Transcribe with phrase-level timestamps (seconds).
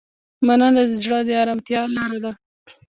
[0.45, 2.31] مننه د زړه د ارامتیا لاره ده.